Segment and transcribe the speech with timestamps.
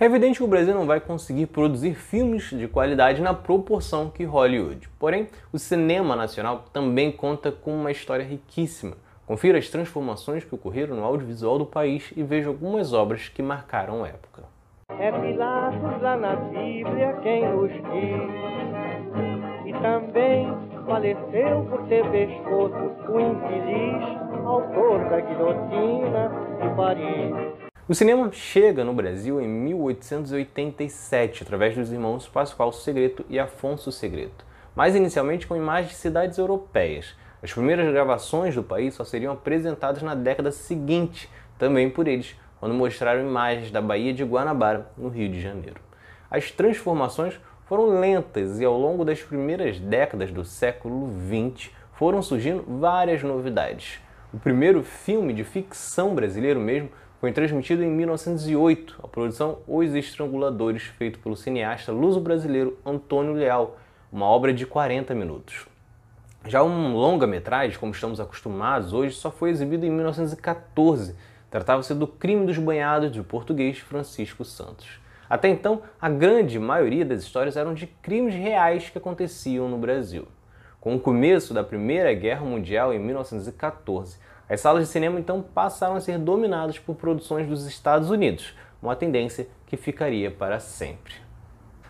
[0.00, 4.24] É evidente que o Brasil não vai conseguir produzir filmes de qualidade na proporção que
[4.24, 4.88] Hollywood.
[4.98, 8.96] Porém, o cinema nacional também conta com uma história riquíssima.
[9.26, 14.02] Confira as transformações que ocorreram no audiovisual do país e veja algumas obras que marcaram
[14.02, 14.44] a época.
[14.98, 18.22] É Pilatos lá na Bíblia quem nos diz
[19.66, 20.48] E também
[20.86, 22.74] faleceu por ter pescoço
[23.06, 26.30] o infeliz autor da guilhotina
[26.62, 27.49] de Paris
[27.90, 34.44] o cinema chega no Brasil em 1887 através dos irmãos Pascoal Segreto e Afonso Segreto,
[34.76, 37.16] mas inicialmente com imagens de cidades europeias.
[37.42, 42.76] As primeiras gravações do país só seriam apresentadas na década seguinte, também por eles, quando
[42.76, 45.80] mostraram imagens da Baía de Guanabara, no Rio de Janeiro.
[46.30, 52.62] As transformações foram lentas e ao longo das primeiras décadas do século XX foram surgindo
[52.68, 53.98] várias novidades.
[54.32, 56.88] O primeiro filme de ficção brasileiro mesmo
[57.20, 63.76] foi transmitido em 1908, a produção Os Estranguladores, feito pelo cineasta luso-brasileiro Antônio Leal,
[64.10, 65.66] uma obra de 40 minutos.
[66.46, 71.14] Já um longa-metragem, como estamos acostumados hoje, só foi exibido em 1914.
[71.50, 74.98] Tratava-se do Crime dos Banhados, do português Francisco Santos.
[75.28, 80.26] Até então, a grande maioria das histórias eram de crimes reais que aconteciam no Brasil.
[80.80, 84.16] Com o começo da Primeira Guerra Mundial, em 1914,
[84.50, 88.96] as salas de cinema então passaram a ser dominadas por produções dos Estados Unidos, uma
[88.96, 91.14] tendência que ficaria para sempre.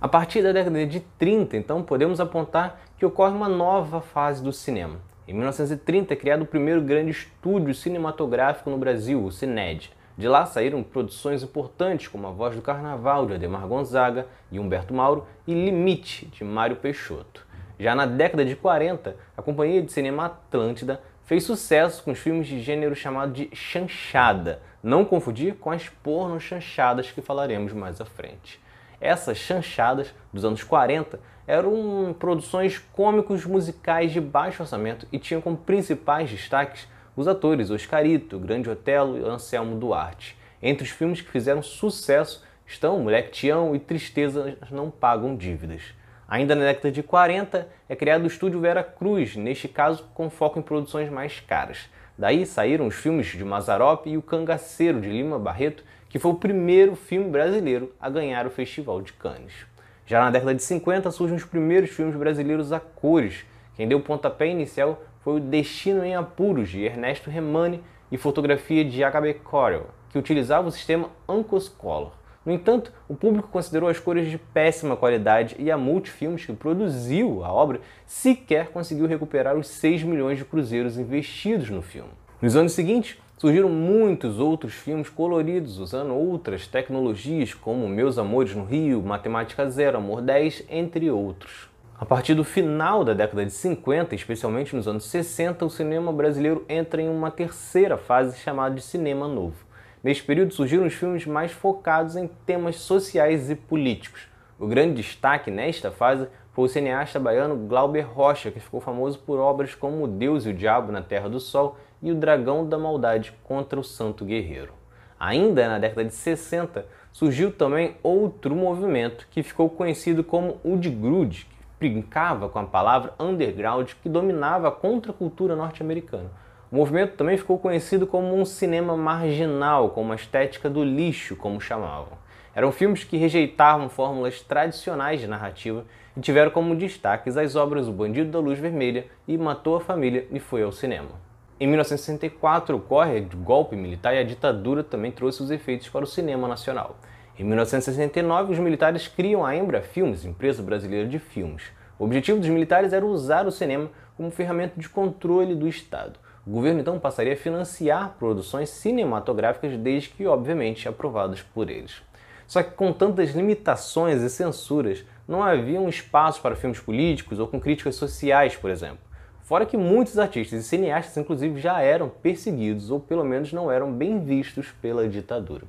[0.00, 4.52] A partir da década de 30, então, podemos apontar que ocorre uma nova fase do
[4.52, 5.00] cinema.
[5.26, 9.90] Em 1930 é criado o primeiro grande estúdio cinematográfico no Brasil, o Cined.
[10.16, 14.94] De lá saíram produções importantes como A Voz do Carnaval, de Ademar Gonzaga e Humberto
[14.94, 17.44] Mauro, e Limite, de Mário Peixoto.
[17.78, 22.46] Já na década de 40, a Companhia de Cinema Atlântida fez sucesso com os filmes
[22.46, 28.04] de gênero chamado de chanchada, não confundir com as porno chanchadas que falaremos mais à
[28.04, 28.60] frente.
[29.00, 35.56] Essas chanchadas dos anos 40 eram produções cômicos musicais de baixo orçamento e tinham como
[35.56, 40.36] principais destaques os atores Oscarito, Grande Otelo e Anselmo Duarte.
[40.62, 45.82] Entre os filmes que fizeram sucesso estão Moleque Tião e Tristeza Não Pagam Dívidas.
[46.28, 50.58] Ainda na década de 40 é criado o estúdio Vera Cruz, neste caso com foco
[50.58, 51.90] em produções mais caras.
[52.16, 56.36] Daí saíram os filmes de Mazarop e O Cangaceiro de Lima Barreto, que foi o
[56.36, 59.66] primeiro filme brasileiro a ganhar o Festival de Cannes.
[60.06, 63.44] Já na década de 50 surgem os primeiros filmes brasileiros a cores.
[63.74, 67.82] Quem deu o pontapé inicial foi o Destino em Apuros, de Ernesto Remani,
[68.12, 69.34] e fotografia de H.B.
[69.34, 72.12] Corel, que utilizava o sistema Ancos Color.
[72.44, 77.42] No entanto, o público considerou as cores de péssima qualidade e a Multifilmes, que produziu
[77.42, 82.10] a obra, sequer conseguiu recuperar os 6 milhões de cruzeiros investidos no filme.
[82.42, 88.64] Nos anos seguintes, surgiram muitos outros filmes coloridos usando outras tecnologias, como Meus Amores no
[88.64, 91.70] Rio, Matemática Zero, Amor 10, entre outros.
[91.98, 96.64] A partir do final da década de 50, especialmente nos anos 60, o cinema brasileiro
[96.68, 99.63] entra em uma terceira fase chamada de cinema novo.
[100.04, 104.28] Neste período surgiram os filmes mais focados em temas sociais e políticos.
[104.58, 109.38] O grande destaque nesta fase foi o cineasta baiano Glauber Rocha, que ficou famoso por
[109.38, 113.32] obras como Deus e o Diabo na Terra do Sol e O Dragão da Maldade
[113.44, 114.74] contra o Santo Guerreiro.
[115.18, 120.90] Ainda na década de 60, surgiu também outro movimento que ficou conhecido como o de
[120.90, 126.43] Grude, que brincava com a palavra underground que dominava a contracultura norte-americana.
[126.70, 131.60] O movimento também ficou conhecido como um cinema marginal, com uma estética do lixo, como
[131.60, 132.18] chamavam.
[132.54, 135.84] Eram filmes que rejeitavam fórmulas tradicionais de narrativa
[136.16, 140.26] e tiveram como destaques as obras O Bandido da Luz Vermelha e Matou a Família
[140.30, 141.10] e Foi ao Cinema.
[141.58, 146.06] Em 1964 ocorre o golpe militar e a ditadura também trouxe os efeitos para o
[146.06, 146.96] cinema nacional.
[147.38, 151.64] Em 1969, os militares criam a Embra Filmes, empresa brasileira de filmes.
[151.98, 156.18] O objetivo dos militares era usar o cinema como ferramenta de controle do Estado.
[156.46, 162.02] O governo então passaria a financiar produções cinematográficas desde que, obviamente, aprovadas por eles.
[162.46, 167.48] Só que com tantas limitações e censuras, não havia um espaço para filmes políticos ou
[167.48, 168.98] com críticas sociais, por exemplo.
[169.42, 173.90] Fora que muitos artistas e cineastas, inclusive, já eram perseguidos ou pelo menos não eram
[173.90, 175.64] bem vistos pela ditadura.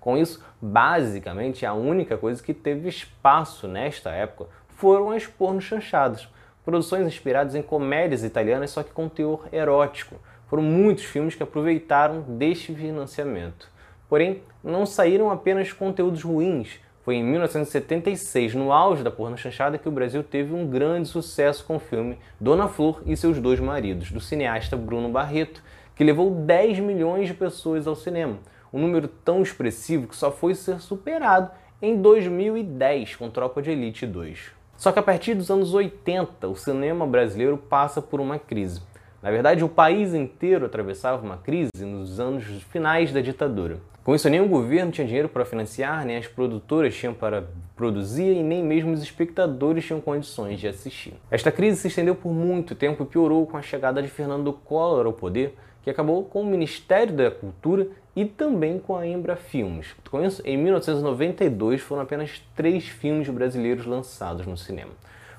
[0.00, 6.28] Com isso, basicamente, a única coisa que teve espaço nesta época foram as pornos chanchadas
[6.64, 10.16] produções inspiradas em comédias italianas, só que com teor erótico.
[10.46, 13.70] Foram muitos filmes que aproveitaram deste financiamento.
[14.08, 16.80] Porém, não saíram apenas conteúdos ruins.
[17.02, 21.64] Foi em 1976, no auge da porno chanchada, que o Brasil teve um grande sucesso
[21.64, 25.62] com o filme Dona Flor e seus dois maridos, do cineasta Bruno Barreto,
[25.94, 28.38] que levou 10 milhões de pessoas ao cinema.
[28.72, 34.06] Um número tão expressivo que só foi ser superado em 2010 com Tropa de Elite
[34.06, 34.59] 2.
[34.80, 38.80] Só que a partir dos anos 80, o cinema brasileiro passa por uma crise.
[39.22, 43.76] Na verdade, o país inteiro atravessava uma crise nos anos finais da ditadura.
[44.02, 47.44] Com isso, nem o governo tinha dinheiro para financiar, nem as produtoras tinham para
[47.76, 51.12] produzir e nem mesmo os espectadores tinham condições de assistir.
[51.30, 55.04] Esta crise se estendeu por muito tempo e piorou com a chegada de Fernando Collor
[55.04, 59.94] ao poder, que acabou com o Ministério da Cultura e também com a Embra Filmes.
[60.10, 64.90] Com isso, em 1992 foram apenas três filmes brasileiros lançados no cinema.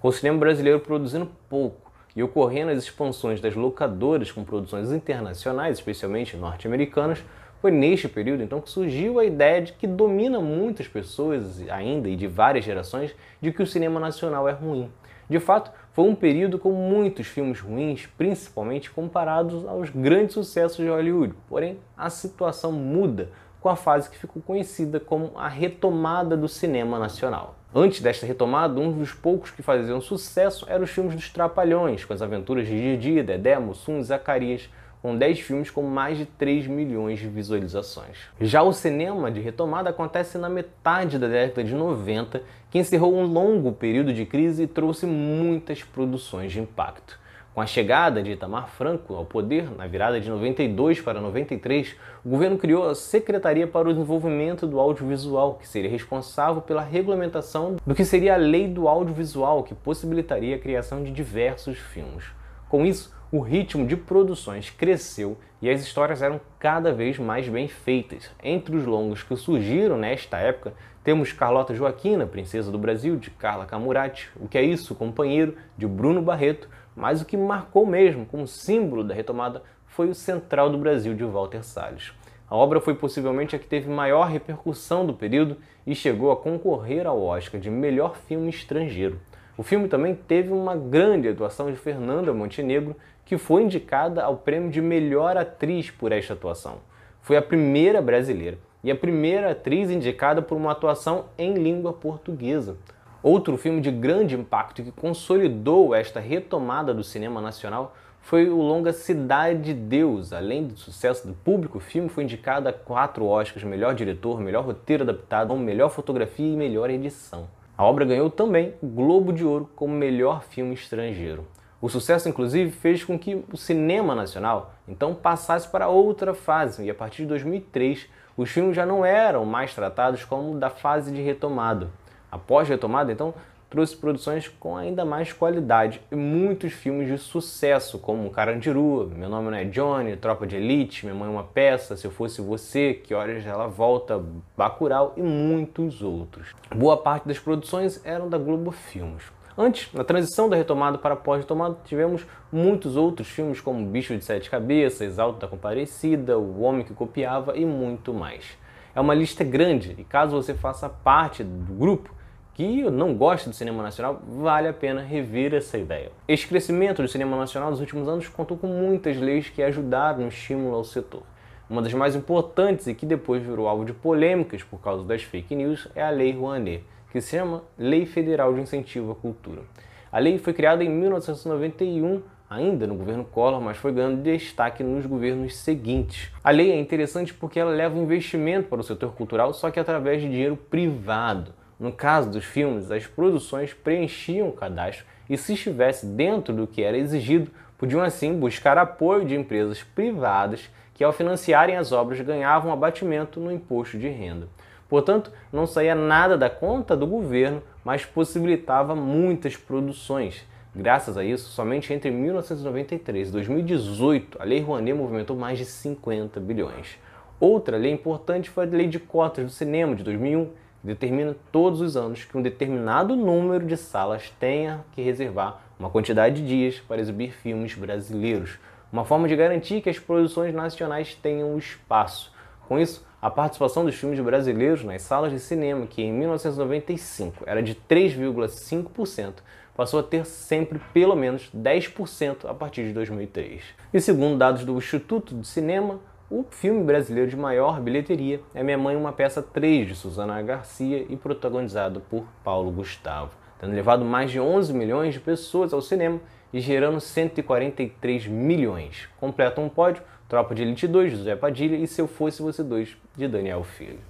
[0.00, 5.78] Com o cinema brasileiro produzindo pouco e ocorrendo as expansões das locadoras com produções internacionais,
[5.78, 7.22] especialmente norte-americanas,
[7.60, 12.14] foi neste período então que surgiu a ideia de que domina muitas pessoas ainda e
[12.14, 14.88] de várias gerações de que o cinema nacional é ruim.
[15.28, 20.88] De fato, foi um período com muitos filmes ruins, principalmente comparados aos grandes sucessos de
[20.88, 21.34] Hollywood.
[21.48, 23.30] Porém, a situação muda
[23.60, 27.56] com a fase que ficou conhecida como a retomada do cinema nacional.
[27.74, 32.14] Antes desta retomada, um dos poucos que faziam sucesso eram os filmes dos Trapalhões, com
[32.14, 36.66] as aventuras de Didi, Dedé, Mussum e Zacarias, com 10 filmes com mais de 3
[36.66, 38.18] milhões de visualizações.
[38.40, 43.24] Já o cinema de retomada acontece na metade da década de 90, que encerrou um
[43.24, 47.18] longo período de crise e trouxe muitas produções de impacto.
[47.58, 52.28] Com a chegada de Itamar Franco ao poder, na virada de 92 para 93, o
[52.28, 57.96] governo criou a Secretaria para o Desenvolvimento do Audiovisual, que seria responsável pela regulamentação do
[57.96, 62.26] que seria a Lei do Audiovisual, que possibilitaria a criação de diversos filmes.
[62.68, 67.68] Com isso, o ritmo de produções cresceu e as histórias eram cada vez mais bem
[67.68, 68.30] feitas.
[68.42, 70.72] Entre os longos que surgiram nesta época,
[71.04, 75.86] temos Carlota Joaquina, Princesa do Brasil, de Carla Camurati, O Que É Isso, Companheiro, de
[75.86, 80.78] Bruno Barreto, mas o que marcou mesmo como símbolo da retomada foi o Central do
[80.78, 82.12] Brasil de Walter Salles.
[82.48, 87.06] A obra foi possivelmente a que teve maior repercussão do período e chegou a concorrer
[87.06, 89.20] ao Oscar de melhor filme estrangeiro.
[89.58, 92.94] O filme também teve uma grande atuação de Fernanda Montenegro,
[93.24, 96.76] que foi indicada ao prêmio de melhor atriz por esta atuação.
[97.20, 102.76] Foi a primeira brasileira e a primeira atriz indicada por uma atuação em língua portuguesa.
[103.20, 108.92] Outro filme de grande impacto que consolidou esta retomada do cinema nacional foi o longa
[108.92, 110.32] Cidade de Deus.
[110.32, 114.64] Além do sucesso do público, o filme foi indicado a quatro Oscars: melhor diretor, melhor
[114.64, 117.57] roteiro adaptado, melhor fotografia e melhor edição.
[117.78, 121.46] A obra ganhou também o Globo de Ouro como melhor filme estrangeiro.
[121.80, 126.90] O sucesso, inclusive, fez com que o cinema nacional então passasse para outra fase, e
[126.90, 131.22] a partir de 2003 os filmes já não eram mais tratados como da fase de
[131.22, 131.88] retomada.
[132.32, 133.32] Após retomada, então,
[133.70, 139.50] trouxe produções com ainda mais qualidade e muitos filmes de sucesso, como Carandiru, Meu Nome
[139.50, 142.94] Não É Johnny, Tropa de Elite, Minha Mãe é uma Peça, Se Eu Fosse Você,
[142.94, 144.22] Que Horas Ela Volta,
[144.56, 146.54] Bacurau e muitos outros.
[146.74, 149.22] Boa parte das produções eram da Globo Filmes.
[149.56, 154.48] Antes, na transição da retomada para pós-retomada, tivemos muitos outros filmes como Bicho de Sete
[154.48, 158.56] Cabeças, Alto da Comparecida, O Homem que Copiava e muito mais.
[158.94, 162.14] É uma lista grande e caso você faça parte do grupo,
[162.58, 166.10] que não gosta do cinema nacional, vale a pena rever essa ideia.
[166.26, 170.26] Esse crescimento do cinema nacional nos últimos anos contou com muitas leis que ajudaram no
[170.26, 171.22] estímulo ao setor.
[171.70, 175.54] Uma das mais importantes e que depois virou alvo de polêmicas por causa das fake
[175.54, 176.82] news é a Lei Rouanet,
[177.12, 179.62] que se chama Lei Federal de Incentivo à Cultura.
[180.10, 185.06] A lei foi criada em 1991 ainda no governo Collor, mas foi ganhando destaque nos
[185.06, 186.32] governos seguintes.
[186.42, 190.20] A lei é interessante porque ela leva investimento para o setor cultural, só que através
[190.20, 191.56] de dinheiro privado.
[191.78, 196.82] No caso dos filmes, as produções preenchiam o cadastro e, se estivesse dentro do que
[196.82, 202.72] era exigido, podiam assim buscar apoio de empresas privadas que, ao financiarem as obras, ganhavam
[202.72, 204.48] abatimento no imposto de renda.
[204.88, 210.44] Portanto, não saía nada da conta do governo, mas possibilitava muitas produções.
[210.74, 216.40] Graças a isso, somente entre 1993 e 2018, a Lei Rouanet movimentou mais de 50
[216.40, 216.98] bilhões.
[217.38, 220.50] Outra lei importante foi a Lei de Cotas do Cinema de 2001,
[220.82, 226.40] determina todos os anos que um determinado número de salas tenha que reservar uma quantidade
[226.40, 228.58] de dias para exibir filmes brasileiros,
[228.92, 232.32] uma forma de garantir que as produções nacionais tenham espaço.
[232.68, 237.62] Com isso, a participação dos filmes brasileiros nas salas de cinema, que em 1995 era
[237.62, 239.34] de 3,5%,
[239.76, 243.62] passou a ter sempre pelo menos 10% a partir de 2003.
[243.92, 248.76] E segundo dados do Instituto de Cinema, o filme brasileiro de maior bilheteria é Minha
[248.76, 254.30] Mãe Uma Peça 3, de Suzana Garcia e protagonizado por Paulo Gustavo, tendo levado mais
[254.30, 256.20] de 11 milhões de pessoas ao cinema
[256.52, 259.08] e gerando 143 milhões.
[259.18, 262.62] Completa um pódio Tropa de Elite 2, de José Padilha e Se Eu Fosse Você
[262.62, 264.00] 2, de Daniel Filho.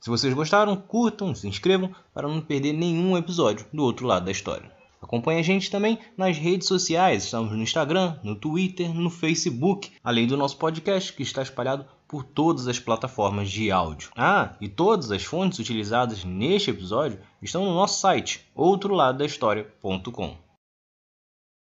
[0.00, 4.32] Se vocês gostaram, curtam, se inscrevam para não perder nenhum episódio do outro lado da
[4.32, 4.79] história.
[5.10, 10.24] Acompanhe a gente também nas redes sociais, estamos no Instagram, no Twitter, no Facebook, além
[10.24, 14.12] do nosso podcast que está espalhado por todas as plataformas de áudio.
[14.16, 20.49] Ah, e todas as fontes utilizadas neste episódio estão no nosso site, outroladodahistoria.com.